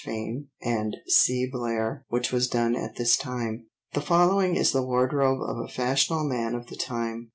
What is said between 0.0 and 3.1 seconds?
Fane, and C. Blair which was done at